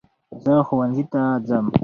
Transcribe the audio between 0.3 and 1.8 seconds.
زه ښوونځی ته ځم